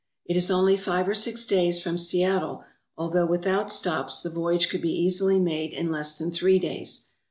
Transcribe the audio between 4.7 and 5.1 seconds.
be